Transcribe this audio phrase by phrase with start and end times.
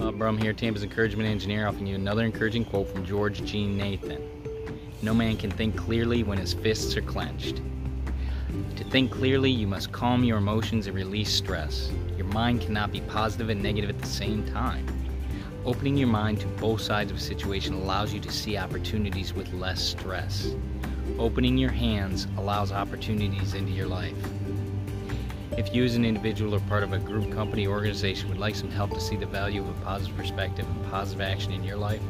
[0.00, 4.22] Brum here, Tampa's encouragement engineer, offering you another encouraging quote from George Jean Nathan.
[5.02, 7.60] No man can think clearly when his fists are clenched.
[8.76, 11.90] To think clearly, you must calm your emotions and release stress.
[12.16, 14.86] Your mind cannot be positive and negative at the same time.
[15.66, 19.52] Opening your mind to both sides of a situation allows you to see opportunities with
[19.52, 20.54] less stress.
[21.18, 24.16] Opening your hands allows opportunities into your life.
[25.56, 28.70] If you as an individual or part of a group, company, organization would like some
[28.70, 32.00] help to see the value of a positive perspective and positive action in your life,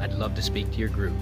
[0.00, 1.14] I'd love to speak to your group.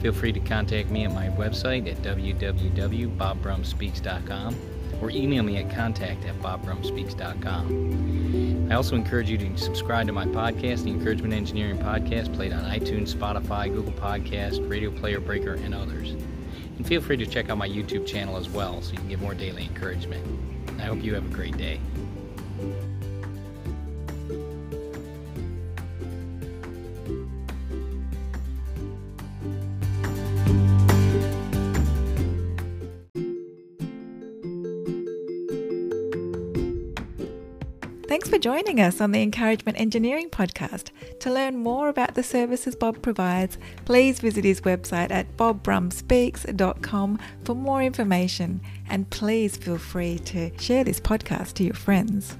[0.00, 4.56] Feel free to contact me at my website at www.bobbrumspeaks.com
[5.00, 8.68] or email me at contact at bobbrumspeaks.com.
[8.70, 12.64] I also encourage you to subscribe to my podcast, the Encouragement Engineering Podcast, played on
[12.64, 16.10] iTunes, Spotify, Google Podcast, Radio Player Breaker, and others.
[16.10, 19.20] And feel free to check out my YouTube channel as well so you can get
[19.20, 20.24] more daily encouragement.
[20.80, 21.78] I hope you have a great day.
[38.08, 40.90] Thanks for joining us on the Encouragement Engineering Podcast.
[41.20, 47.54] To learn more about the services Bob provides, please visit his website at bobbrumspeaks.com for
[47.54, 48.62] more information.
[48.90, 52.36] And please feel free to share this podcast to your friends.